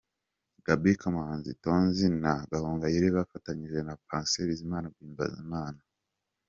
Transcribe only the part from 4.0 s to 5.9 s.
Patient Biziman guhimbaza Imana.